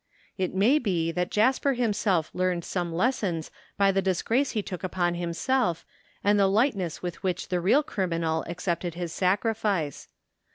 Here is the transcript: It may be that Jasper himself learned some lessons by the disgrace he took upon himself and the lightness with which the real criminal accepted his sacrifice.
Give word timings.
It 0.35 0.55
may 0.55 0.79
be 0.79 1.11
that 1.11 1.29
Jasper 1.29 1.73
himself 1.73 2.31
learned 2.33 2.65
some 2.65 2.91
lessons 2.91 3.51
by 3.77 3.91
the 3.91 4.01
disgrace 4.01 4.49
he 4.53 4.63
took 4.63 4.83
upon 4.83 5.13
himself 5.13 5.85
and 6.23 6.39
the 6.39 6.47
lightness 6.49 7.03
with 7.03 7.21
which 7.21 7.49
the 7.49 7.61
real 7.61 7.83
criminal 7.83 8.43
accepted 8.47 8.95
his 8.95 9.13
sacrifice. 9.13 10.07